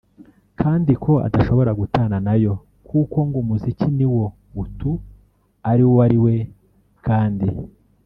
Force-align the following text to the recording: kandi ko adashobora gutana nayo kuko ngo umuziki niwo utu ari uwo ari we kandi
kandi 0.61 0.91
ko 1.03 1.11
adashobora 1.27 1.71
gutana 1.81 2.17
nayo 2.27 2.53
kuko 2.87 3.17
ngo 3.27 3.37
umuziki 3.43 3.87
niwo 3.97 4.25
utu 4.63 4.91
ari 5.69 5.81
uwo 5.89 5.99
ari 6.07 6.17
we 6.23 6.35
kandi 7.07 7.47